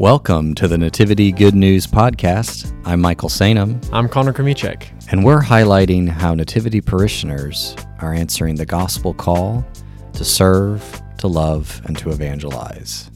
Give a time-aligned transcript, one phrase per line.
[0.00, 2.74] Welcome to the Nativity Good News Podcast.
[2.86, 4.84] I'm Michael Sainum, I'm Connor Kremichek.
[5.12, 9.62] and we're highlighting how Nativity parishioners are answering the gospel call
[10.14, 13.09] to serve, to love, and to evangelize.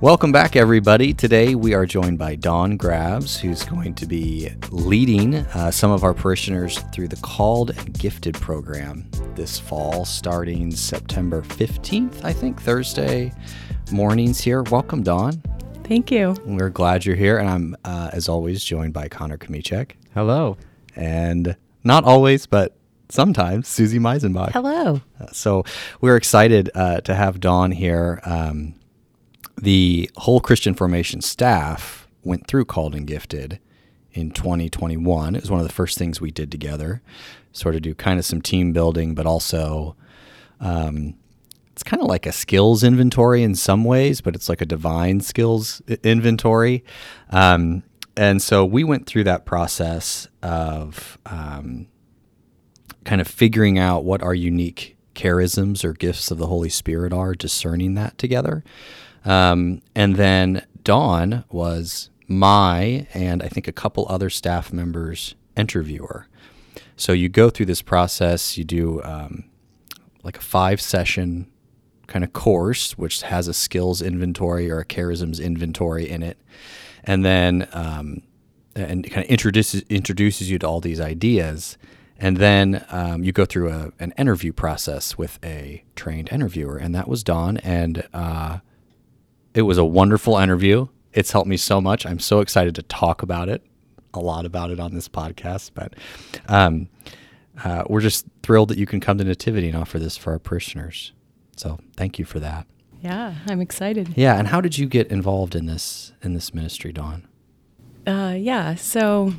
[0.00, 1.12] Welcome back, everybody.
[1.12, 6.04] Today we are joined by Dawn Grabs, who's going to be leading uh, some of
[6.04, 12.62] our parishioners through the Called and Gifted program this fall, starting September 15th, I think,
[12.62, 13.30] Thursday
[13.92, 14.62] mornings here.
[14.62, 15.42] Welcome, Dawn.
[15.84, 16.34] Thank you.
[16.46, 20.56] We're glad you're here, and I'm, uh, as always, joined by Connor Kamichek, Hello.
[20.96, 22.74] and not always, but
[23.10, 24.52] sometimes Susie Meisenbach.
[24.52, 25.02] Hello.
[25.20, 25.64] Uh, So
[26.00, 28.20] we're excited uh, to have Dawn here.
[28.24, 28.76] Um,
[29.60, 33.60] the whole Christian Formation staff went through Called and Gifted
[34.12, 35.36] in 2021.
[35.36, 37.02] It was one of the first things we did together,
[37.52, 39.96] sort of do kind of some team building, but also
[40.60, 41.14] um,
[41.72, 45.20] it's kind of like a skills inventory in some ways, but it's like a divine
[45.20, 46.84] skills inventory.
[47.30, 47.82] Um,
[48.16, 51.86] and so we went through that process of um,
[53.04, 57.34] kind of figuring out what our unique charisms or gifts of the Holy Spirit are,
[57.34, 58.64] discerning that together.
[59.24, 66.26] Um, and then Dawn was my and I think a couple other staff members' interviewer.
[66.96, 69.44] So you go through this process, you do um,
[70.22, 71.50] like a five session
[72.06, 76.38] kind of course, which has a skills inventory or a charisms inventory in it.
[77.04, 78.22] And then um,
[78.74, 81.76] and kind of introduces introduces you to all these ideas,
[82.18, 86.94] and then um, you go through a, an interview process with a trained interviewer, and
[86.94, 88.58] that was Dawn, and uh,
[89.54, 90.86] it was a wonderful interview.
[91.12, 92.06] It's helped me so much.
[92.06, 93.62] I'm so excited to talk about it,
[94.14, 95.94] a lot about it on this podcast, but
[96.48, 96.88] um,
[97.64, 100.38] uh, we're just thrilled that you can come to Nativity and offer this for our
[100.38, 101.12] parishioners.
[101.56, 102.66] So thank you for that.
[103.02, 104.12] Yeah, I'm excited.
[104.14, 107.26] Yeah, and how did you get involved in this in this ministry, Dawn?
[108.06, 109.32] Uh, yeah, so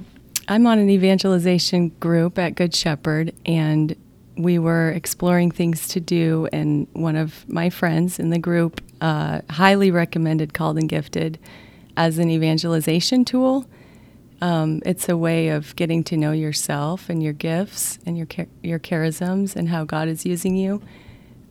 [0.48, 3.96] I'm on an evangelization group at Good Shepherd, and
[4.36, 6.48] we were exploring things to do.
[6.52, 11.40] And one of my friends in the group uh, highly recommended Called and Gifted
[11.98, 13.66] as an evangelization tool.
[14.42, 18.28] Um, it's a way of getting to know yourself and your gifts and your
[18.64, 20.82] your charisms and how God is using you.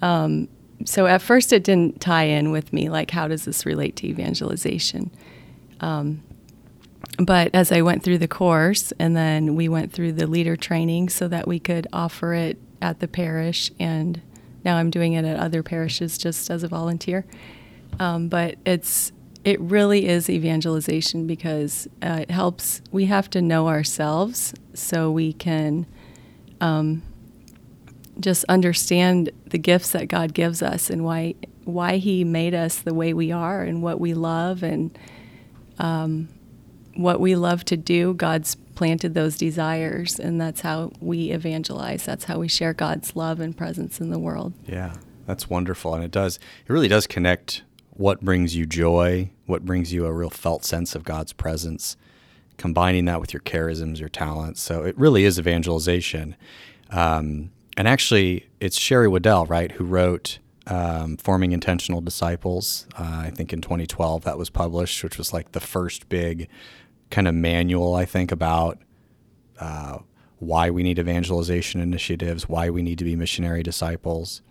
[0.02, 0.48] Um,
[0.84, 4.06] so at first it didn't tie in with me like how does this relate to
[4.06, 5.10] evangelization
[5.80, 6.22] um,
[7.18, 11.08] but as i went through the course and then we went through the leader training
[11.08, 14.20] so that we could offer it at the parish and
[14.64, 17.24] now i'm doing it at other parishes just as a volunteer
[17.98, 19.12] um, but it's
[19.44, 25.32] it really is evangelization because uh, it helps we have to know ourselves so we
[25.32, 25.86] can
[26.60, 27.02] um,
[28.20, 31.34] just understand the gifts that God gives us and why
[31.64, 34.96] why He made us the way we are and what we love and
[35.78, 36.28] um,
[36.94, 38.14] what we love to do.
[38.14, 42.02] God's planted those desires, and that's how we evangelize.
[42.02, 44.54] That's how we share God's love and presence in the world.
[44.66, 44.94] Yeah,
[45.26, 46.36] that's wonderful, and it does.
[46.66, 50.94] It really does connect what brings you joy, what brings you a real felt sense
[50.94, 51.98] of God's presence,
[52.56, 54.62] combining that with your charisms, your talents.
[54.62, 56.34] So it really is evangelization.
[56.88, 63.30] Um, and actually, it's Sherry Weddell, right, who wrote um, "Forming Intentional Disciples." Uh, I
[63.30, 66.48] think in 2012 that was published, which was like the first big
[67.10, 68.78] kind of manual, I think, about
[69.58, 69.98] uh,
[70.38, 74.42] why we need evangelization initiatives, why we need to be missionary disciples.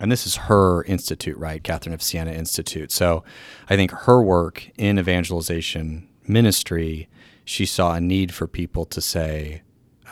[0.00, 1.62] And this is her institute, right?
[1.62, 2.92] Catherine of Siena Institute.
[2.92, 3.24] So
[3.70, 7.08] I think her work in evangelization ministry,
[7.44, 9.62] she saw a need for people to say,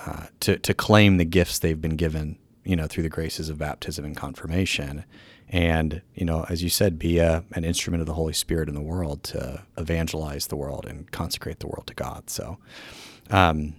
[0.06, 3.58] uh, to, to claim the gifts they've been given, you know, through the graces of
[3.58, 5.04] baptism and confirmation.
[5.48, 8.74] And, you know, as you said, be a, an instrument of the Holy Spirit in
[8.74, 12.28] the world to evangelize the world and consecrate the world to God.
[12.30, 12.58] So,
[13.30, 13.74] um,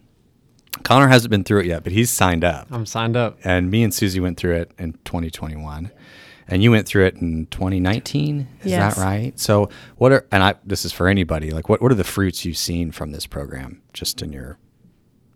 [0.83, 2.67] Connor hasn't been through it yet, but he's signed up.
[2.71, 3.37] I'm signed up.
[3.43, 5.91] And me and Susie went through it in 2021.
[6.47, 8.47] And you went through it in 2019.
[8.61, 8.95] Is Yes.
[8.95, 9.37] that right?
[9.39, 12.45] So, what are, and I, this is for anybody, like, what, what are the fruits
[12.45, 14.59] you've seen from this program just in your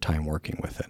[0.01, 0.85] time working with it?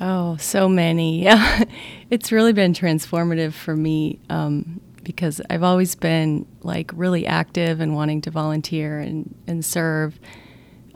[0.00, 1.22] Oh, so many.
[1.22, 1.64] Yeah.
[2.10, 7.94] it's really been transformative for me um, because I've always been like really active and
[7.94, 10.18] wanting to volunteer and, and serve,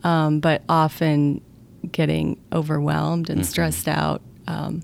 [0.04, 1.40] um, but often
[1.93, 4.82] getting overwhelmed and stressed out um,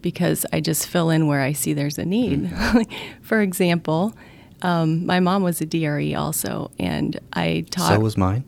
[0.00, 2.50] because I just fill in where I see there's a need.
[3.22, 4.14] for example,
[4.62, 7.88] um, my mom was a DRE also, and I taught.
[7.94, 8.44] So was mine.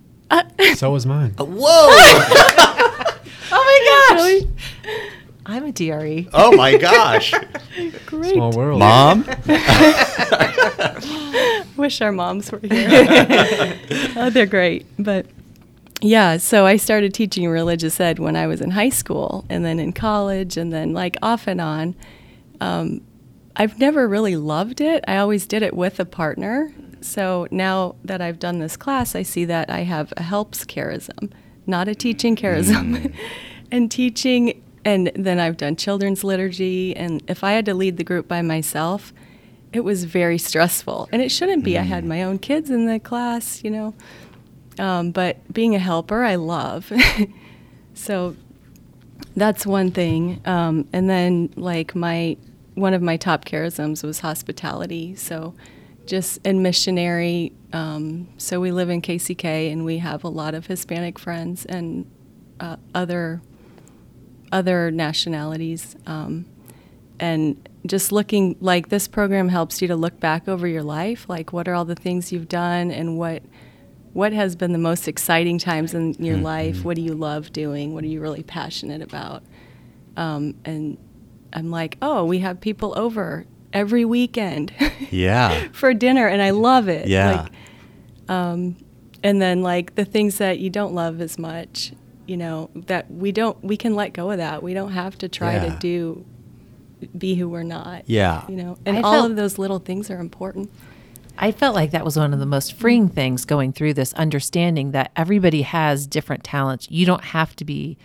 [0.76, 1.34] So was mine.
[1.38, 2.83] Whoa!
[3.52, 4.42] Oh my gosh!
[5.46, 6.28] I'm a DRE.
[6.32, 7.34] Oh my gosh.
[8.06, 8.34] Great.
[8.34, 8.78] Small world.
[8.78, 9.24] Mom?
[11.76, 12.88] Wish our moms were here.
[14.16, 14.86] oh, they're great.
[14.98, 15.26] But
[16.00, 19.78] yeah, so I started teaching religious ed when I was in high school and then
[19.78, 21.94] in college and then like off and on.
[22.60, 23.02] Um,
[23.56, 25.04] I've never really loved it.
[25.06, 26.72] I always did it with a partner.
[27.00, 31.30] So now that I've done this class, I see that I have a helps charism,
[31.66, 33.12] not a teaching charism.
[33.70, 36.94] and teaching, and then I've done children's liturgy.
[36.96, 39.12] And if I had to lead the group by myself,
[39.72, 41.08] it was very stressful.
[41.12, 41.78] And it shouldn't be.
[41.78, 43.94] I had my own kids in the class, you know.
[44.78, 46.92] Um, but being a helper, I love.
[47.94, 48.36] so
[49.36, 50.40] that's one thing.
[50.44, 52.36] Um, and then, like, my
[52.74, 55.14] one of my top charisms was hospitality.
[55.14, 55.54] So
[56.06, 57.52] just and missionary.
[57.72, 62.10] Um, so we live in KCK, and we have a lot of Hispanic friends and
[62.60, 63.40] uh, other
[64.52, 65.96] other nationalities.
[66.06, 66.46] Um,
[67.18, 71.52] and just looking like this program helps you to look back over your life, like
[71.52, 73.42] what are all the things you've done, and what
[74.12, 76.44] what has been the most exciting times in your Mm-hmm.
[76.44, 76.84] life?
[76.84, 77.94] What do you love doing?
[77.94, 79.42] What are you really passionate about?
[80.16, 80.96] Um, and
[81.52, 84.72] I'm like, oh, we have people over every weekend
[85.10, 85.68] Yeah.
[85.72, 87.06] for dinner, and I love it.
[87.08, 87.42] Yeah.
[87.42, 87.52] Like,
[88.30, 88.76] um,
[89.22, 91.92] and then like the things that you don't love as much,
[92.26, 94.62] you know, that we don't, we can let go of that.
[94.62, 95.74] We don't have to try Yeah.
[95.74, 96.24] to do,
[97.18, 98.04] be who we're not.
[98.06, 98.44] Yeah.
[98.48, 100.70] You know, and I all felt- of those little things are important.
[101.36, 104.92] I felt like that was one of the most freeing things going through this understanding
[104.92, 106.86] that everybody has different talents.
[106.90, 107.98] You don't have to be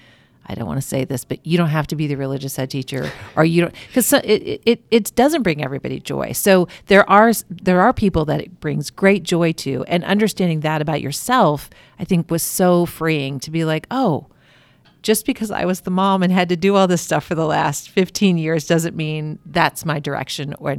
[0.50, 2.72] I don't want to say this, but you don't have to be the religious head
[2.72, 6.32] teacher or you don't cuz it, it it doesn't bring everybody joy.
[6.32, 10.82] So there are there are people that it brings great joy to and understanding that
[10.82, 11.70] about yourself
[12.00, 14.28] I think was so freeing to be like, "Oh,
[15.02, 17.46] just because I was the mom and had to do all this stuff for the
[17.46, 20.76] last 15 years doesn't mean that's my direction or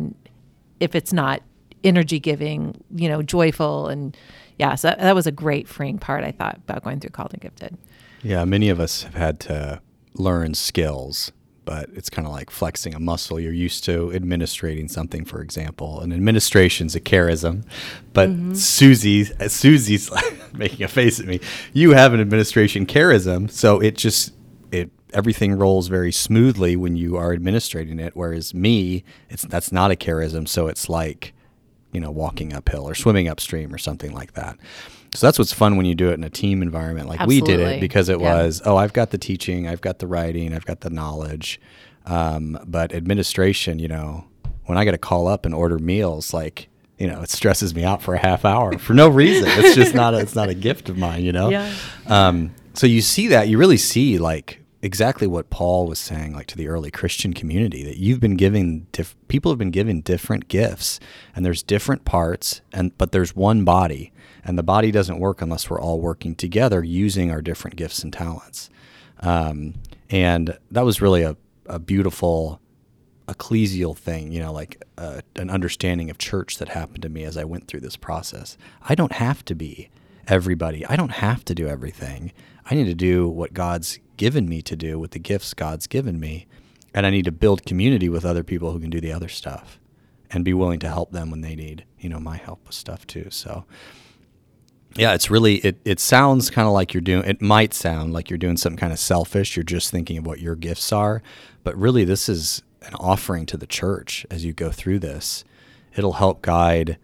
[0.80, 1.42] if it's not
[1.84, 4.16] energy giving, you know, joyful and
[4.58, 7.40] yeah, so that was a great freeing part I thought about going through Called and
[7.40, 7.78] Gifted.
[8.22, 9.80] Yeah, many of us have had to
[10.14, 11.32] learn skills,
[11.64, 13.40] but it's kind of like flexing a muscle.
[13.40, 17.64] You're used to administrating something, for example, and administration's a charism.
[18.12, 18.54] But mm-hmm.
[18.54, 20.10] Susie, Susie's
[20.52, 21.40] making a face at me.
[21.72, 24.34] You have an administration charism, so it just
[24.70, 28.14] it everything rolls very smoothly when you are administrating it.
[28.14, 31.32] Whereas me, it's that's not a charism, so it's like
[31.92, 34.58] you know walking uphill or swimming upstream or something like that.
[35.14, 37.58] So that's what's fun when you do it in a team environment like we did
[37.60, 38.32] it because it Yeah.
[38.44, 41.60] was oh I've got the teaching, I've got the writing, I've got the knowledge,
[42.06, 44.24] um, but administration, you know,
[44.66, 46.68] when I got to call up and order meals, like
[46.98, 49.48] you know, it stresses me out for a half hour for no reason.
[49.48, 51.48] It's just not a, it's not a gift of mine, you know.
[51.50, 51.74] Yeah.
[52.06, 56.46] Um, so you see that you really see like exactly what Paul was saying, like
[56.48, 58.86] to the early Christian community, that you've been giving
[59.28, 61.00] people have been given different gifts,
[61.34, 64.12] and there's different parts, and but there's one body,
[64.44, 68.12] and the body doesn't work unless we're all working together using our different gifts and
[68.12, 68.70] talents.
[69.20, 69.74] Um,
[70.08, 71.36] and that was really a,
[71.66, 72.60] a beautiful
[73.28, 77.36] ecclesial thing, you know, like uh, an understanding of church that happened to me as
[77.36, 78.56] I went through this process.
[78.82, 79.88] I don't have to be
[80.26, 80.84] everybody.
[80.86, 82.32] I don't have to do everything.
[82.70, 86.20] I need to do what God's given me to do with the gifts God's given
[86.20, 86.46] me.
[86.94, 89.80] And I need to build community with other people who can do the other stuff
[90.30, 93.06] and be willing to help them when they need, you know, my help with stuff
[93.06, 93.26] too.
[93.30, 93.64] So
[94.96, 98.28] yeah, it's really it it sounds kind of like you're doing it might sound like
[98.28, 99.56] you're doing something kind of selfish.
[99.56, 101.22] You're just thinking of what your gifts are,
[101.62, 105.44] but really this is an offering to the church as you go through this.
[105.96, 106.98] It'll help guide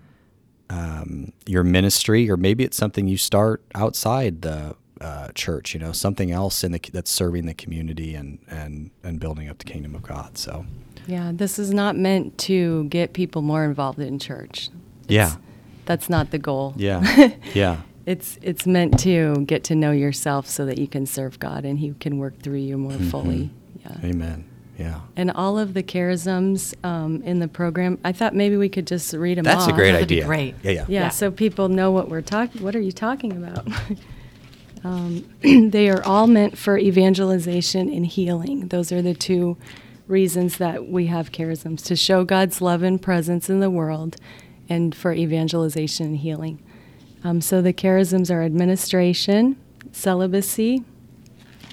[0.69, 5.75] um, your ministry, or maybe it's something you start outside the uh, church.
[5.75, 9.59] You know, something else in the that's serving the community and and and building up
[9.59, 10.37] the kingdom of God.
[10.39, 10.65] So
[11.07, 14.71] Yeah, this is not meant to get people more involved in church.
[15.09, 15.37] yeah,
[15.85, 16.75] That's not the goal.
[16.77, 17.77] yeah, yeah.
[18.07, 21.79] It's it's meant to get to know yourself so that you can serve God and
[21.79, 23.11] He can work through you more Mm-hmm.
[23.11, 23.51] fully.
[23.81, 23.97] Yeah.
[24.05, 24.45] Amen.
[24.79, 25.01] Yeah.
[25.17, 29.13] And all of the charisms um, in the program, I thought maybe we could just
[29.15, 29.71] read them That's off.
[29.71, 30.27] a great That'd be idea.
[30.27, 30.55] great.
[30.63, 30.85] Yeah, yeah.
[30.89, 31.09] Yeah, Yeah.
[31.09, 32.63] so people know what we're talking.
[32.63, 33.67] What are you talking about?
[34.87, 35.25] um,
[35.71, 38.69] they are all meant for evangelization and healing.
[38.69, 39.57] Those are the two
[40.07, 44.17] reasons that we have charisms to show God's love and presence in the world,
[44.69, 46.63] and for evangelization and healing.
[47.25, 49.57] Um, so the charisms are administration,
[49.91, 50.85] celibacy,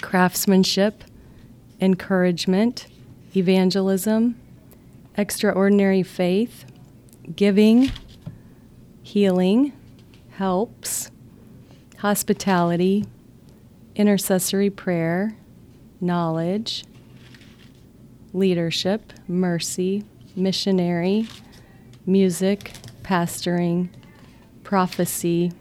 [0.01, 1.03] craftsmanship,
[1.79, 2.88] encouragement,
[3.36, 4.39] evangelism,
[5.15, 6.65] extraordinary faith,
[7.36, 7.91] giving,
[9.03, 9.72] healing,
[10.32, 11.12] helps,
[12.03, 13.05] hospitality,
[13.95, 15.33] intercessory prayer,
[16.01, 16.83] knowledge,
[18.33, 20.03] leadership, mercy,
[20.36, 21.25] missionary,
[22.05, 23.88] music, pastoring,
[24.65, 25.53] prophecy,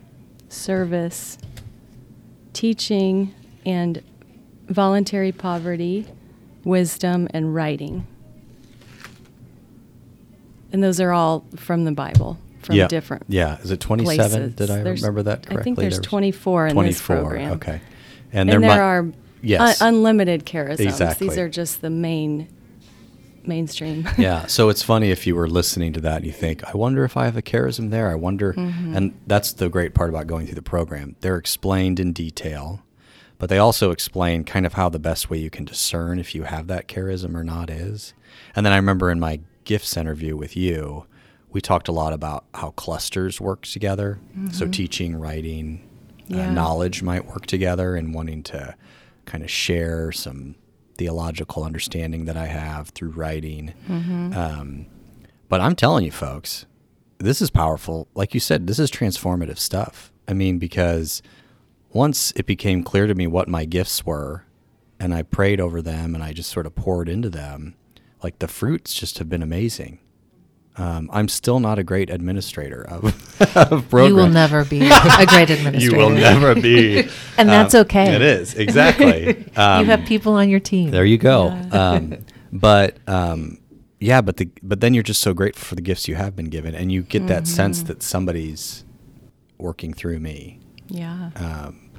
[0.48, 1.38] service,
[2.52, 3.32] teaching,
[3.64, 4.02] and
[4.66, 6.04] voluntary poverty,
[6.64, 8.04] wisdom, and writing.
[10.72, 12.88] And those are all from the Bible, from yeah.
[12.88, 13.58] different Yeah.
[13.60, 14.30] Is it 27?
[14.40, 14.54] places.
[14.56, 15.56] Did I There's- remember that correctly?
[15.60, 17.52] I think there's There was 24 in this program.
[17.52, 17.80] Okay.
[18.32, 19.06] And, there, there, might- are
[19.42, 19.80] Yes.
[19.82, 20.80] un- unlimited charisms.
[20.80, 21.28] Exactly.
[21.28, 22.48] These are just the main
[23.44, 24.08] mainstream.
[24.18, 24.46] yeah.
[24.48, 27.16] So it's funny if you were listening to that and you think, I wonder if
[27.16, 28.08] I have a charism there.
[28.10, 28.52] I wonder.
[28.52, 28.96] Mm-hmm.
[28.96, 31.16] And that's the great part about going through the program.
[31.20, 32.82] They're explained in detail,
[33.38, 36.44] but they also explain kind of how the best way you can discern if you
[36.44, 38.14] have that charism or not is.
[38.54, 41.06] And then I remember in my gifts interview with you,
[41.52, 44.18] we talked a lot about how clusters work together.
[44.50, 45.88] So teaching, writing,
[46.30, 46.54] uh, Mm-hmm.
[46.54, 48.74] Knowledge might work together and wanting to
[49.26, 50.54] kind of share some
[50.96, 53.74] theological understanding that I have through writing.
[53.88, 54.32] Mm-hmm.
[54.32, 54.86] Um,
[55.48, 56.64] but I'm telling you, folks,
[57.18, 58.08] this is powerful.
[58.14, 60.10] Like you said, this is transformative stuff.
[60.26, 61.22] I mean, because
[61.90, 64.44] once it became clear to me what my gifts were,
[64.98, 67.74] and I prayed over them and I just sort of poured into them,
[68.22, 69.98] like the fruits just have been amazing.
[70.76, 73.04] Um, I'm still not a great administrator of,
[73.56, 74.08] of programs.
[74.08, 75.78] You will never be a great administrator.
[75.78, 77.08] You will never be.
[77.38, 78.14] And that's Um, okay.
[78.14, 79.44] It is, exactly.
[79.56, 80.90] Um, you have people on your team.
[80.90, 81.48] there you go.
[81.72, 83.58] Um, but um,
[84.00, 86.48] yeah, but the but then you're just so grateful for the gifts you have been
[86.50, 88.84] given, and you get that sense that somebody's
[89.58, 90.58] working through me.
[90.88, 91.30] yeah.
[91.36, 91.90] Um,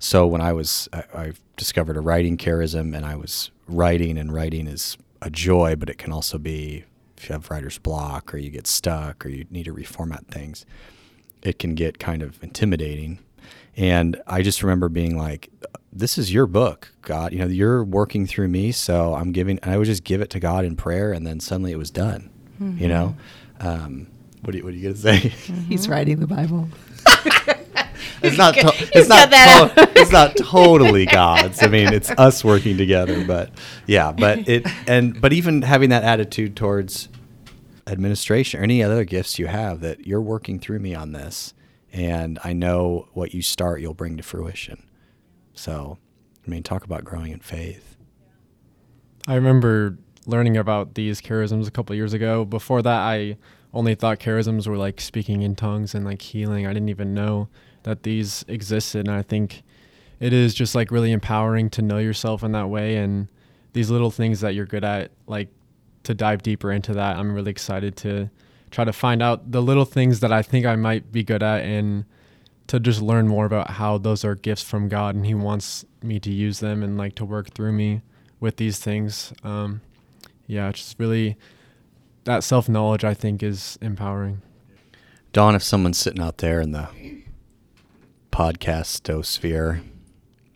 [0.00, 4.32] so when I was, I, I discovered a writing charism, and I was writing, and
[4.32, 6.84] writing is a joy, but it can also be
[7.18, 10.64] if you have writer's block, or you get stuck, or you need to reformat things,
[11.42, 13.18] it can get kind of intimidating.
[13.76, 15.50] And I just remember being like,
[15.92, 17.32] "This is your book, God.
[17.32, 20.30] You know, you're working through me, so I'm giving." And I would just give it
[20.30, 22.30] to God in prayer, and then suddenly it was done.
[22.60, 23.16] You know,
[23.60, 24.08] um,
[24.42, 25.18] what do you what are you gonna say?
[25.68, 26.68] He's writing the Bible.
[28.22, 28.54] It's not.
[28.54, 29.30] To- He's not.
[29.30, 31.62] to- it's not totally God's.
[31.62, 33.24] I mean, it's us working together.
[33.24, 33.50] But
[33.86, 37.08] yeah, but it and but even having that attitude towards
[37.86, 41.54] administration or any other gifts you have that you're working through me on this,
[41.92, 44.82] and I know what you start, you'll bring to fruition.
[45.54, 45.98] So,
[46.46, 47.96] I mean, talk about growing in faith.
[49.26, 52.44] I remember learning about these charisms a couple years ago.
[52.44, 53.36] Before that, I
[53.74, 56.66] only thought charisms were like speaking in tongues and like healing.
[56.66, 57.48] I didn't even know
[57.84, 59.06] that these existed.
[59.06, 59.62] And I think
[60.20, 63.28] it is just like really empowering to know yourself in that way and
[63.72, 65.48] these little things that you're good at, like
[66.04, 67.16] to dive deeper into that.
[67.16, 68.30] I'm really excited to
[68.70, 71.64] try to find out the little things that I think I might be good at
[71.64, 72.04] and
[72.66, 76.20] to just learn more about how those are gifts from God and He wants me
[76.20, 78.02] to use them and like to work through me
[78.40, 79.32] with these things.
[79.42, 79.80] Um,
[80.46, 81.36] yeah, just really
[82.24, 84.42] that self knowledge I think is empowering.
[85.32, 86.88] Dawn, if someone's sitting out there in the
[88.30, 89.82] podcast sphere,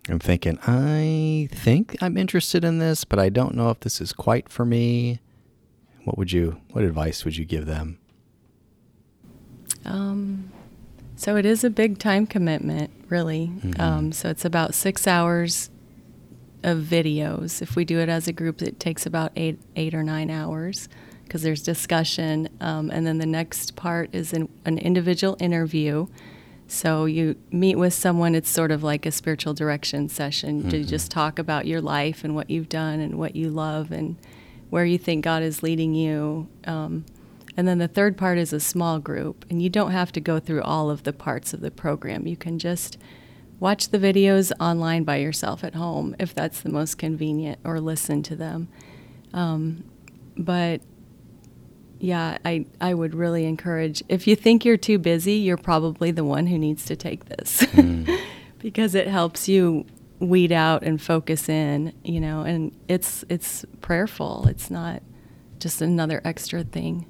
[0.09, 4.13] I'm thinking, I think I'm interested in this, but I don't know if this is
[4.13, 5.21] quite for me.
[6.05, 7.99] What would you, what advice would you give them?
[9.85, 10.51] Um,
[11.17, 13.53] so it is a big time commitment, really.
[13.63, 13.79] Mhm.
[13.81, 15.71] Um, so it's about six hours
[16.65, 17.63] of videos.
[17.63, 20.89] If we do it as a group, it takes about eight, eight or nine hours
[21.25, 26.07] because there's discussion, um, and then the next part is an, an individual interview.
[26.73, 28.35] So you meet with someone.
[28.35, 30.89] It's sort of like a spiritual direction session to Mhm.
[30.89, 34.17] just talk about your life and what you've done and what you love and
[34.71, 36.47] where you think God is leading you.
[36.65, 37.05] Um,
[37.59, 40.39] and then the third part is a small group, and you don't have to go
[40.41, 42.27] through all of the parts of the program.
[42.27, 42.97] You can just
[43.61, 48.23] watch the videos online by yourself at home if that's the most convenient, or listen
[48.23, 48.69] to them.
[49.35, 49.85] Um,
[50.39, 50.81] but
[52.03, 56.25] yeah, I, I would really encourage if you think you're too busy, you're probably the
[56.25, 58.19] one who needs to take this Mm.
[58.59, 59.87] because it helps you
[60.19, 64.49] weed out and focus in, you know, and it's it's prayerful.
[64.49, 65.01] It's not
[65.61, 67.07] just another extra thing.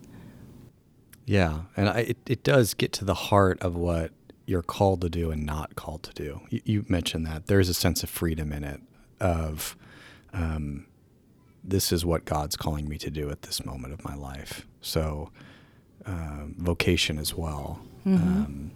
[1.24, 4.10] Yeah, and I, it it does get to the heart of what
[4.44, 6.40] you're called to do and not called to do.
[6.50, 8.80] You, you mentioned that there's a sense of freedom in it.
[9.20, 9.74] Of
[10.34, 10.86] um,
[11.64, 14.66] this is what God's calling me to do at this moment of my life.
[14.80, 15.30] So
[16.04, 18.72] um, vocation as well um,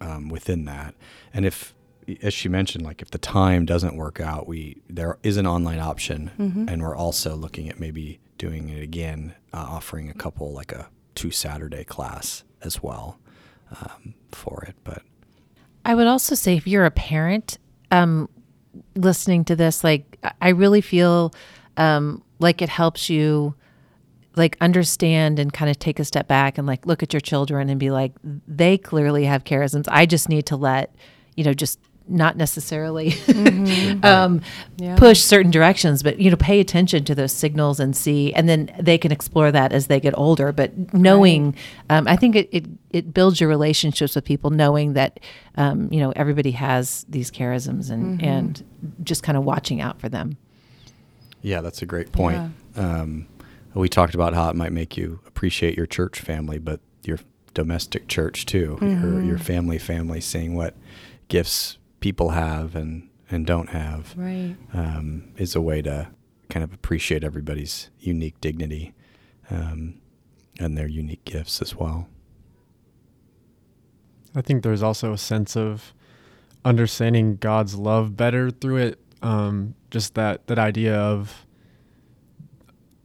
[0.00, 0.94] um, within that,
[1.34, 1.74] and if
[2.22, 5.78] as she mentioned, like if the time doesn't work out, we there is an online
[5.78, 6.30] option,
[6.68, 10.88] and we're also looking at maybe doing it again, uh, offering a couple like a
[11.14, 13.18] two Saturday class as well
[13.70, 14.74] um, for it.
[14.84, 15.02] But
[15.84, 17.58] I would also say if you're a parent
[17.90, 18.28] um,
[18.94, 21.32] listening to this, like I really feel
[21.76, 23.54] um, like it helps you
[24.36, 27.68] like understand and kind of take a step back and like look at your children
[27.68, 28.12] and be like
[28.48, 30.94] they clearly have charisms i just need to let
[31.36, 34.04] you know just not necessarily mm-hmm.
[34.04, 34.40] um,
[34.76, 34.96] yeah.
[34.96, 38.70] push certain directions but you know pay attention to those signals and see and then
[38.80, 41.56] they can explore that as they get older but knowing right.
[41.90, 45.20] um, i think it, it, it builds your relationships with people knowing that
[45.56, 48.28] um, you know everybody has these charisms and mm-hmm.
[48.28, 48.64] and
[49.04, 50.36] just kind of watching out for them
[51.42, 53.00] yeah that's a great point yeah.
[53.00, 53.26] Um,
[53.74, 57.18] we talked about how it might make you appreciate your church family, but your
[57.54, 59.02] domestic church too, mm-hmm.
[59.02, 60.76] your your family family, seeing what
[61.28, 66.08] gifts people have and and don't have, right, um, is a way to
[66.50, 68.92] kind of appreciate everybody's unique dignity
[69.50, 69.94] um,
[70.60, 72.08] and their unique gifts as well.
[74.34, 75.94] I think there's also a sense of
[76.64, 78.98] understanding God's love better through it.
[79.22, 81.46] Um, just that that idea of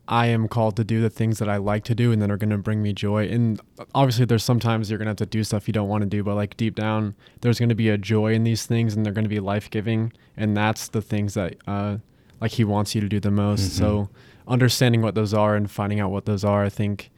[0.08, 2.38] I am called to do the things that I like to do and that are
[2.38, 3.28] going to bring me joy.
[3.28, 3.60] And
[3.94, 6.24] obviously, there's sometimes you're going to have to do stuff you don't want to do,
[6.24, 9.14] but like deep down, there's going to be a joy in these things and they're
[9.14, 10.14] going to be life giving.
[10.38, 11.98] And that's the things that, uh,
[12.40, 13.64] like, He wants you to do the most.
[13.64, 13.84] Mm-hmm.
[13.84, 14.10] So,
[14.48, 17.12] understanding what those are and finding out what those are, I think,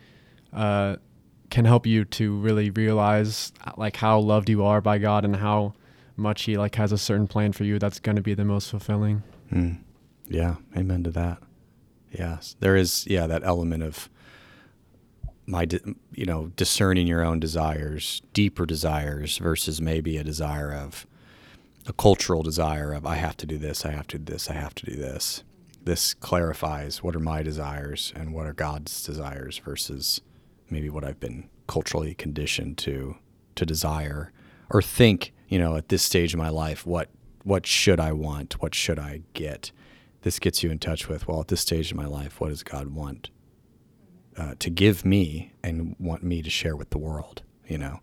[0.52, 0.96] uh,
[1.52, 5.74] can help you to really realize like how loved you are by God and how
[6.20, 8.70] much He like has a certain plan for you that's going to be the most
[8.70, 9.24] fulfilling.
[9.52, 9.80] Mm.
[10.28, 11.40] Yeah, amen to that.
[12.12, 13.06] Yes, there is.
[13.08, 14.10] Yeah, that element of
[15.46, 15.68] my,
[16.14, 21.08] you know, discerning your own desires, deeper desires versus maybe a desire of
[21.88, 24.54] a cultural desire of I have to do this, I have to do this, I
[24.54, 25.44] have to do this.
[25.84, 30.22] This clarifies what are my desires and what are God's desires versus
[30.70, 33.16] maybe what I've been culturally conditioned to
[33.56, 34.32] to desire
[34.70, 37.10] or think, you know, at this stage of my life, what
[37.44, 38.62] what should I want?
[38.62, 39.72] What should I get?
[40.22, 42.64] this gets you in touch with well at this stage of my life what does
[42.64, 43.30] god want
[44.38, 48.00] uh, to give me and want me to share with the world you know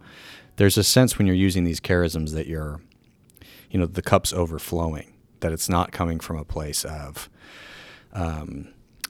[0.56, 2.80] there's a sense when you're using these charisms that you're
[3.70, 7.28] you know the cup's overflowing that it's not coming from a place of
[8.12, 8.68] um,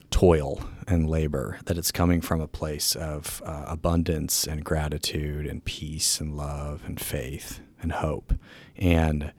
[0.09, 5.63] toil and labor that it's coming from a place of uh, abundance and gratitude and
[5.63, 8.33] peace and love and faith and hope
[8.77, 9.31] and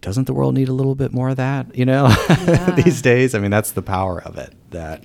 [0.00, 2.70] doesn't the world need a little bit more of that, you know, yeah.
[2.70, 3.34] these days?
[3.34, 5.04] I mean, that's the power of it that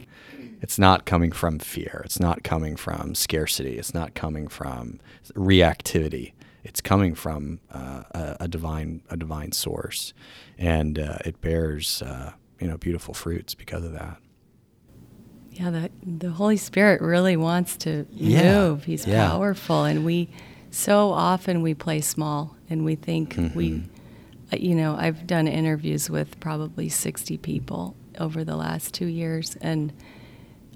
[0.62, 2.02] it's not coming from fear.
[2.06, 3.78] It's not coming from scarcity.
[3.78, 5.00] It's not coming from
[5.34, 6.34] reactivity.
[6.64, 10.14] It's coming from uh, a, a, divine, a divine source,
[10.58, 14.18] and uh, it bears, uh, you know, beautiful fruits because of that.
[15.52, 18.60] Yeah, the the Holy Spirit really wants to yeah.
[18.60, 18.84] move.
[18.84, 19.30] He's yeah.
[19.30, 20.30] powerful, and we
[20.76, 23.58] so often we play small, and we think mm-hmm.
[23.58, 23.84] we
[24.52, 29.92] you know, I've done interviews with probably 60 people over the last two years, and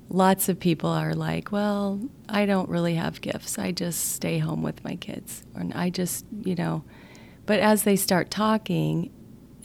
[0.10, 3.60] lots of people are like, well, I don't really have gifts.
[3.60, 5.44] I just stay home with my kids.
[5.56, 6.84] Or I just, you know,
[7.46, 9.12] but as they start talking,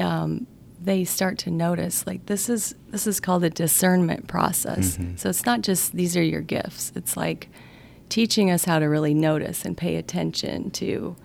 [0.00, 0.46] um,
[0.80, 4.96] they start to notice like this is this is called a discernment process.
[4.96, 5.16] Mm-hmm.
[5.16, 6.92] So it's not just these are your gifts.
[6.94, 7.48] It's like
[8.14, 11.16] teaching us how to really notice and pay attention to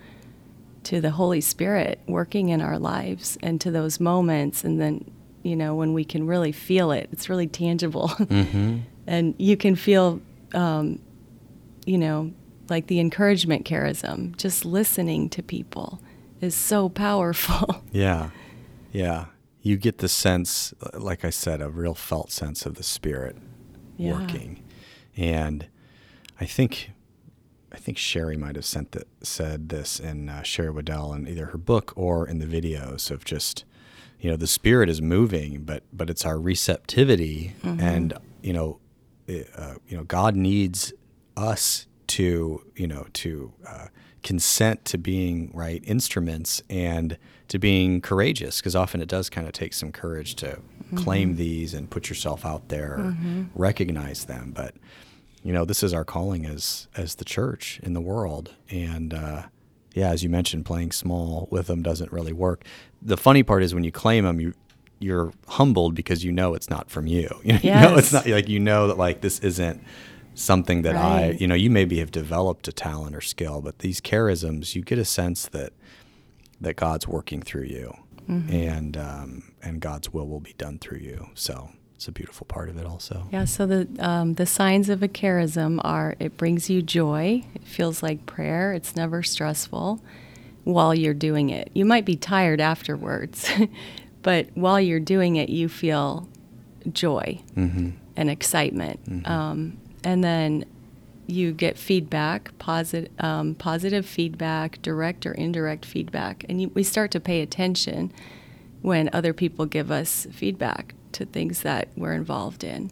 [0.82, 4.64] to the Holy Spirit working in our lives and to those moments.
[4.64, 5.08] And then,
[5.44, 8.08] you know, when we can really feel it, it's really tangible.
[8.18, 8.78] Mm-hmm.
[9.06, 10.20] and you can feel,
[10.52, 10.98] um,
[11.86, 12.32] you know,
[12.68, 16.00] like the encouragement charism, just listening to people
[16.40, 17.84] is so powerful.
[17.92, 18.30] Yeah.
[18.90, 19.26] Yeah.
[19.62, 23.36] You get the sense, like I said, a real felt sense of the Spirit
[23.96, 24.10] yeah.
[24.10, 24.64] working.
[25.16, 25.68] And
[26.40, 26.92] I think
[27.72, 31.46] I think Sherry might have sent the, said this in uh, Sherry Weddell in either
[31.46, 33.64] her book or in the videos of just,
[34.18, 37.80] you know, the spirit is moving, but but it's our receptivity, mm-hmm.
[37.80, 38.80] and you know,
[39.26, 40.92] it, uh, you know, God needs
[41.36, 43.86] us to you know to uh,
[44.22, 49.52] consent to being right instruments and to being courageous because often it does kind of
[49.52, 50.96] take some courage to mm-hmm.
[50.96, 53.44] claim these and put yourself out there, mm-hmm.
[53.54, 54.74] recognize them, but
[55.42, 58.54] you know, this is our calling as as the church in the world.
[58.68, 59.44] And uh,
[59.94, 62.64] yeah, as you mentioned, playing small with them doesn't really work.
[63.00, 64.54] The funny part is when you claim them, you
[64.98, 67.28] you're humbled because you know it's not from you.
[67.44, 67.82] You know, yes.
[67.82, 69.82] you know it's not like you know that like this isn't
[70.34, 71.22] something that right.
[71.22, 74.82] I, you know, you maybe have developed a talent or skill, but these charisms, you
[74.82, 75.72] get a sense that
[76.60, 77.94] that God's working through you,
[78.28, 78.52] mm-hmm.
[78.52, 81.28] and um, and God's will will be done through you.
[81.34, 81.70] So
[82.00, 83.26] it's a beautiful part of it also.
[83.30, 87.66] Yeah, so the um, the signs of a charism are it brings you joy, it
[87.66, 90.02] feels like prayer, it's never stressful
[90.64, 91.70] while you're doing it.
[91.74, 93.50] You might be tired afterwards,
[94.22, 96.26] but while you're doing it, you feel
[96.90, 97.42] joy.
[97.54, 97.90] Mm-hmm.
[98.16, 99.04] and excitement.
[99.04, 99.30] Mm-hmm.
[99.30, 100.64] Um, and then
[101.26, 107.10] you get feedback, positive, um, positive feedback, direct or indirect feedback, and you, we start
[107.10, 108.10] to pay attention
[108.80, 112.90] when other people give us feedback to things that we're involved in.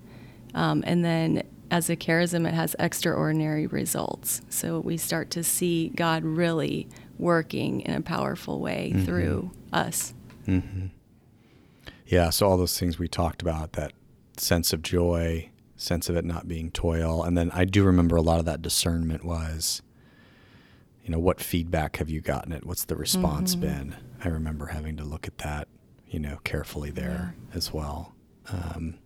[0.54, 4.40] Um, and then as a charism, it has extraordinary results.
[4.48, 9.04] So we start to see God really working in a powerful way Mm-hmm.
[9.04, 10.14] through us.
[12.06, 13.92] Yeah, so all those things we talked about, that
[14.38, 18.22] sense of joy, sense of it not being toil, and then I do remember a
[18.22, 19.82] lot of that discernment was,
[21.04, 22.64] you know, what feedback have you gotten it?
[22.64, 23.94] What's the response been?
[24.24, 25.68] I remember having to look at that,
[26.10, 28.14] you know, carefully there as well.
[28.50, 28.98] Um,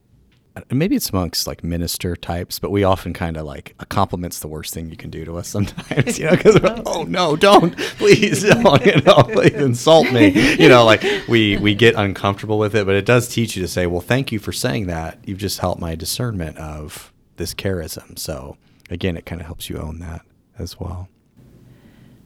[0.54, 4.40] and maybe it's amongst like minister types, but we often kind of like a compliment's
[4.40, 7.76] the worst thing you can do to us sometimes, you know, because oh no, don't,
[7.78, 12.74] please don't, you know, please insult me, you know, like we we get uncomfortable with
[12.74, 15.18] it, but it does teach you to say, well, thank you for saying that.
[15.24, 18.18] You've just helped my discernment of this charism.
[18.18, 18.56] So
[18.90, 20.22] again, it kind of helps you own that
[20.58, 21.08] as well.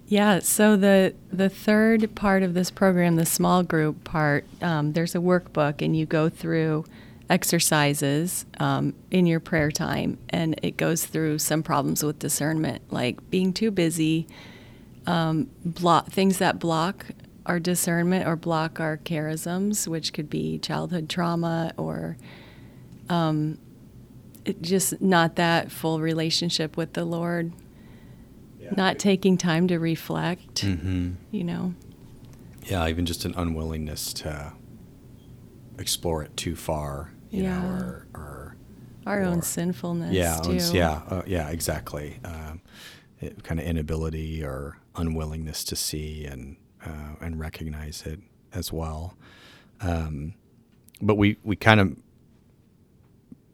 [0.08, 5.16] Yeah, so the the third part of this program, the small group part, um, there's
[5.16, 6.84] a workbook, and you go through
[7.28, 13.30] exercises um, in your prayer time, and it goes through some problems with discernment, like
[13.30, 14.28] being too busy,
[15.08, 17.06] um, block things that block
[17.44, 22.16] our discernment or block our charisms, which could be childhood trauma or
[23.08, 23.58] um,
[24.60, 27.52] just not that full relationship with the Lord
[28.76, 31.12] not taking time to reflect, Mm-hmm.
[31.30, 31.74] you know.
[32.64, 34.52] Yeah, even just an unwillingness to
[35.78, 37.60] explore it too far, you Yeah.
[37.60, 38.56] know, or, or
[39.06, 40.52] Our or- own sinfulness yeah, too.
[40.52, 42.18] uns- yeah, uh, yeah, exactly.
[42.24, 42.60] Um,
[43.20, 48.20] it, kind of inability or unwillingness to see and uh, and recognize it
[48.52, 49.16] as well.
[49.80, 50.34] Um,
[51.00, 51.96] but we we kind of,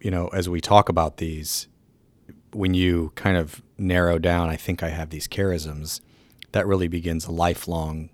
[0.01, 1.69] you know, as we talk about these,
[2.53, 6.01] when you kind of narrow down, I think I have these charisms.
[6.53, 8.11] That really begins a lifelong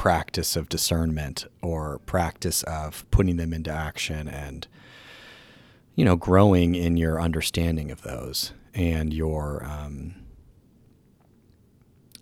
[0.00, 4.66] practice of discernment or practice of putting them into action and
[5.94, 10.14] you know growing in your understanding of those and your um,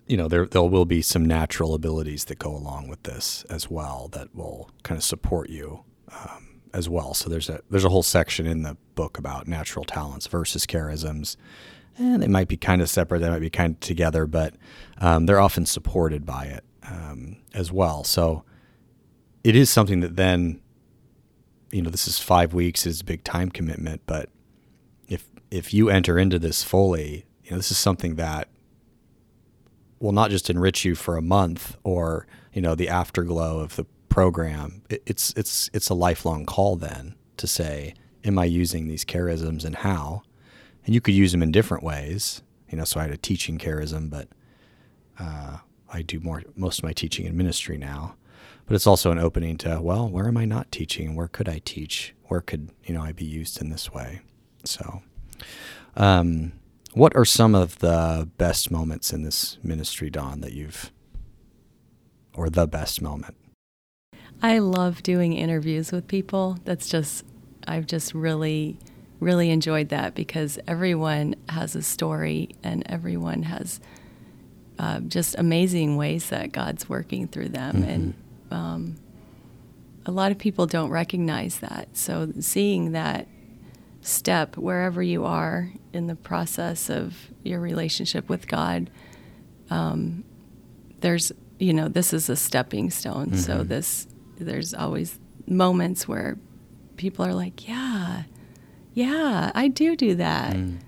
[0.07, 3.69] you know there there will be some natural abilities that go along with this as
[3.69, 5.79] well that will kind of support you
[6.11, 9.85] um, as well so there's a there's a whole section in the book about natural
[9.85, 11.37] talents versus charisms
[11.99, 14.55] and they might be kind of separate they might be kind of together but
[14.99, 18.03] um, they're often supported by it um, as well.
[18.03, 18.43] So
[19.43, 20.59] it is something that then
[21.71, 24.29] you know this is five weeks is a big time commitment but
[25.07, 28.49] if if you enter into this fully you know this is something that
[29.99, 33.85] will not just enrich you for a month or you know the afterglow of the
[34.09, 39.05] program it, it's it's it's a lifelong call then to say am i using these
[39.05, 40.23] charisms and how
[40.89, 42.41] and you could use them in different ways.
[42.67, 44.27] You know so i had a teaching charism but
[45.19, 45.57] uh,
[45.93, 48.15] i do more most of my teaching in ministry now.
[48.65, 51.15] But it's also an opening to well where am i not teaching?
[51.15, 52.15] Where could i teach?
[52.23, 54.21] Where could you know i be used in this way?
[54.63, 55.03] So
[55.95, 56.53] um,
[56.93, 60.91] what are some of the best moments in this ministry Dawn that you've
[62.33, 63.35] or the best moment?
[64.41, 66.57] I love doing interviews with people.
[66.63, 67.25] That's just,
[67.67, 68.79] I've just really,
[69.19, 73.79] really enjoyed that because everyone has a story and everyone has
[74.77, 77.83] uh, just amazing ways that God's working through them.
[77.83, 78.13] And
[78.51, 78.95] um,
[80.05, 81.89] a lot of people don't recognize that.
[81.97, 83.27] So seeing that
[84.01, 88.89] step wherever you are in the process of your relationship with God,
[89.69, 90.23] um,
[91.01, 93.35] there's, you know, this is a stepping stone.
[93.37, 96.37] So this, there's always moments where
[96.95, 98.23] people are like, yeah,
[98.99, 100.53] yeah, I do do that.
[100.53, 100.79] Mm.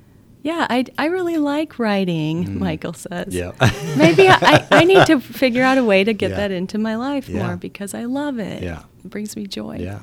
[0.43, 2.59] Yeah, I, I really like writing, mm.
[2.59, 3.33] Michael says.
[3.33, 3.51] Yeah.
[3.97, 6.37] Maybe I, I, need to figure out a way to get Yeah.
[6.37, 7.45] that into my life Yeah.
[7.45, 8.63] more because I love it.
[8.63, 8.83] Yeah.
[9.05, 9.77] It brings me joy.
[9.79, 9.99] Yeah.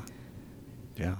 [0.96, 1.16] Yeah.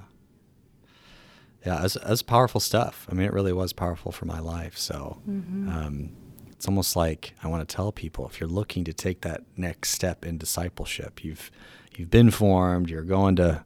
[1.63, 3.05] Yeah, that's, that's powerful stuff.
[3.11, 4.77] I mean, it really was powerful for my life.
[4.77, 5.69] So mm-hmm.
[5.69, 6.09] um,
[6.51, 9.91] it's almost like I want to tell people if you're looking to take that next
[9.91, 11.51] step in discipleship, you've
[11.95, 13.63] you've been formed, you're going to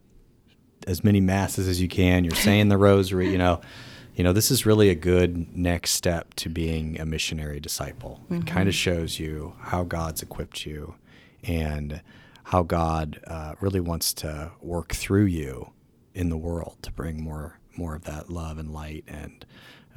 [0.86, 3.60] as many masses as you can, you're saying the rosary, you know,
[4.14, 8.20] you know, this is really a good next step to being a missionary disciple.
[8.30, 10.94] It kind of shows you how God's equipped you
[11.42, 12.00] and
[12.44, 15.70] how God uh, really wants to work through you
[16.14, 19.44] in the world to bring more more of that love and light and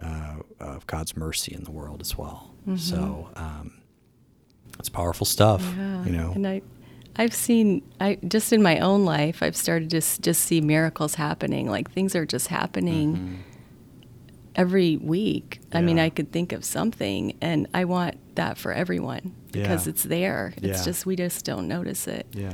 [0.01, 2.53] uh, of God's mercy in the world as well.
[2.75, 3.81] So um,
[4.79, 6.03] it's powerful stuff, Yeah.
[6.05, 6.31] you know.
[6.33, 6.61] And I,
[7.17, 11.15] I've seen I just in my own life I've started to s- just see miracles
[11.15, 11.69] happening.
[11.69, 13.43] Like things are just happening
[14.55, 15.59] every week.
[15.71, 16.05] I mean, Mm-hmm.
[16.05, 19.91] I could think of something and I want that for everyone because Yeah.
[19.91, 20.53] it's there.
[20.57, 20.83] It's Yeah.
[20.85, 22.53] just we just don't notice it Yeah.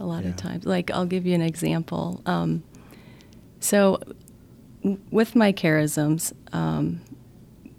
[0.00, 0.30] a lot Yeah.
[0.30, 0.64] of times.
[0.64, 2.20] Like I'll give you an example.
[2.26, 2.62] Um,
[3.60, 4.00] so
[4.82, 7.00] w- with my charisms, um,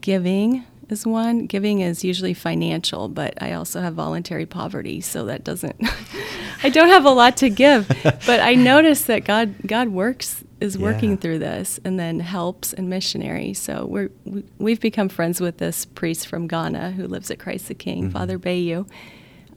[0.01, 1.45] giving is one.
[1.47, 5.75] Giving is usually financial, but I also have voluntary poverty, so that doesn't.
[6.63, 10.77] I don't have a lot to give, but I notice that God God works is
[10.77, 11.15] working Yeah.
[11.17, 13.53] through this, and then helps and missionary.
[13.53, 17.67] So we're we, we've become friends with this priest from Ghana who lives at Christ
[17.67, 18.89] the King, Father Bayu,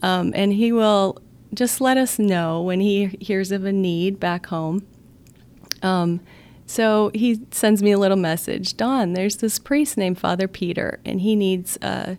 [0.03, 1.21] um, and he will
[1.55, 4.87] just let us know when he hears of a need back home.
[5.83, 6.21] Um,
[6.71, 8.77] so he sends me a little message.
[8.77, 12.17] Dawn, there's this priest named Father Peter, and he needs a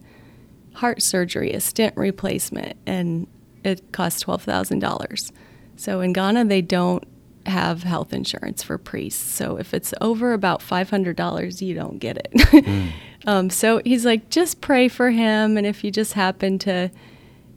[0.73, 3.27] heart surgery, a stent replacement, and
[3.63, 5.31] it costs twelve thousand dollars.
[5.77, 7.07] So in Ghana, they don't
[7.45, 9.23] have health insurance for priests.
[9.23, 12.93] So if it's over about five hundred dollars, you don't get it.
[13.25, 16.91] um, so he's like, just pray for him, and if you just happen to,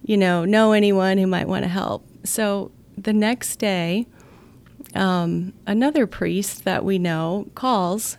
[0.05, 2.07] you know, know anyone who might want to help.
[2.23, 4.07] So the next day,
[4.95, 8.17] um, another priest that we know calls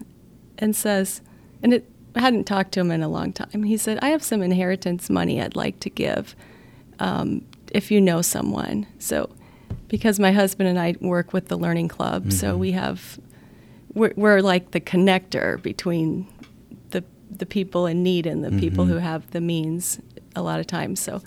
[0.57, 1.21] and says,
[1.63, 3.63] and it I hadn't talked to him in a long time.
[3.63, 6.35] He said, "I have some inheritance money I'd like to give,
[6.99, 9.29] um, if you know someone." So,
[9.89, 13.19] because my husband and I work with the Learning Club, so we have
[13.93, 16.27] we're, we're like the connector between
[16.91, 19.99] the the people in need and the people who have the means
[20.35, 20.99] a lot of times.
[21.01, 21.21] So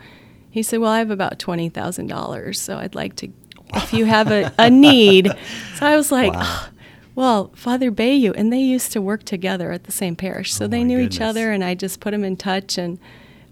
[0.51, 3.29] he said, Well, I have about twenty thousand dollars, so I'd like to
[3.75, 5.31] if you have a, a need.
[5.77, 6.41] So I was like, Wow.
[6.43, 6.71] "Ah,
[7.15, 10.55] well, Father Bayu, and they used to work together at the same parish.
[10.55, 12.99] So Oh, they my knew each other and I just put them in touch and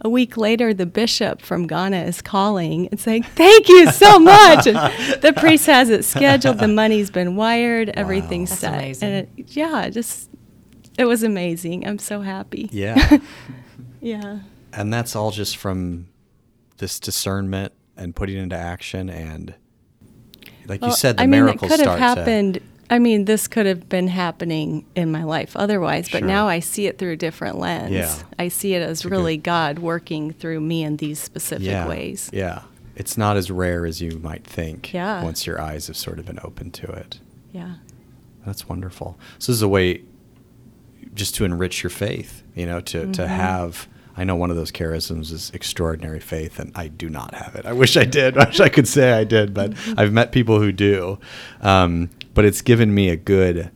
[0.02, 4.66] a week later, the bishop from Ghana is calling and saying, "Thank you so much."
[4.66, 4.76] And
[5.22, 6.58] the priest has it scheduled.
[6.58, 7.88] The money's been wired.
[7.88, 8.74] Everything's That's set.
[8.74, 9.08] amazing.
[9.08, 10.28] And it, yeah, just
[10.98, 11.86] it was amazing.
[11.88, 12.68] I'm so happy.
[12.72, 13.18] Yeah.
[14.02, 14.40] Yeah.
[14.72, 16.08] and that's all just from
[16.76, 19.54] this discernment and putting into action and
[20.68, 22.60] like you said the I mean, miracles it could have happened.
[22.88, 26.28] I mean, this could have been happening in my life otherwise, but Sure.
[26.28, 27.90] now I see it through a different lens.
[27.92, 28.14] Yeah.
[28.38, 32.30] I see it as really God working through me in these specific yeah, ways.
[32.32, 32.62] Yeah.
[32.94, 35.22] It's not as rare as you might think Yeah.
[35.24, 37.18] once your eyes have sort of been open to it.
[37.52, 37.74] Yeah.
[38.46, 39.18] That's wonderful.
[39.40, 40.02] So this is a way
[41.12, 43.12] just to enrich your faith, you know, to, Mm-hmm.
[43.12, 47.34] to have I know one of those charisms is extraordinary faith, and I do not
[47.34, 47.66] have it.
[47.66, 48.36] I wish I did.
[48.38, 49.74] I wish I could say I did, but.
[49.96, 51.18] I've met people who do.
[51.60, 53.70] Um, but it's given me a good.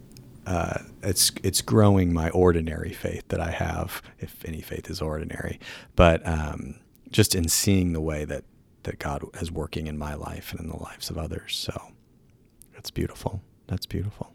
[0.46, 5.58] Uh, it's it's growing my ordinary faith that I have, if any faith is ordinary.
[5.96, 6.76] But um,
[7.10, 8.44] just in seeing the way that
[8.82, 11.92] that God is working in my life and in the lives of others, so
[12.74, 13.42] that's beautiful.
[13.66, 14.32] That's beautiful.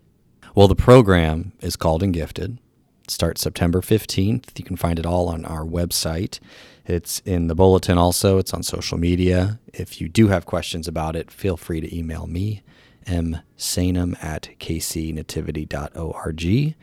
[0.56, 2.60] Well, the program is called and gifted.
[3.08, 4.58] Starts September 15th.
[4.58, 6.40] You can find it all on our website.
[6.86, 8.38] It's in the bulletin also.
[8.38, 9.60] It's on social media.
[9.74, 12.64] If you do have questions about it, feel free to email me,
[13.06, 16.76] msanum at kcnativity.org,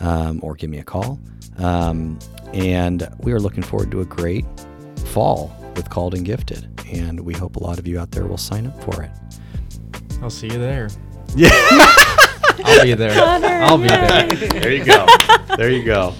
[0.00, 1.18] um, or give me a call.
[1.58, 2.18] Um,
[2.52, 4.44] and we are looking forward to a great
[5.06, 6.68] fall with Called and Gifted.
[6.92, 9.10] And we hope a lot of you out there will sign up for it.
[10.22, 10.88] I'll see you there.
[11.36, 11.50] Yeah.
[12.64, 13.64] I'll be there.
[13.64, 14.28] I'll be there.
[14.60, 15.06] there you go.
[15.56, 16.14] There you go.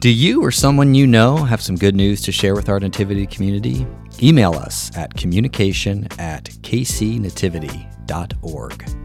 [0.00, 3.26] Do you or someone you know have some good news to share with our Nativity
[3.26, 3.86] community?
[4.22, 8.99] Email us at communication at kcnativity.org.